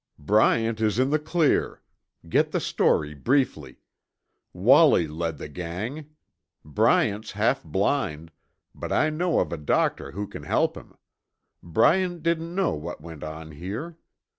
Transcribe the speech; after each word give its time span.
"Bryant 0.17 0.81
is 0.81 0.97
in 0.97 1.11
the 1.11 1.19
clear. 1.19 1.83
Get 2.27 2.49
the 2.51 2.59
story 2.59 3.13
briefly. 3.13 3.77
Wallie 4.51 5.07
led 5.07 5.37
the 5.37 5.47
gang. 5.47 6.09
Bryant's 6.65 7.33
half 7.33 7.63
blind, 7.63 8.31
but 8.73 8.91
I 8.91 9.11
know 9.11 9.39
of 9.41 9.53
a 9.53 9.57
doctor 9.57 10.13
who 10.13 10.25
can 10.25 10.41
help 10.41 10.75
him. 10.75 10.95
Bryant 11.61 12.23
didn't 12.23 12.55
know 12.55 12.73
what 12.73 13.01
went 13.01 13.21
on 13.23 13.51
here. 13.51 13.95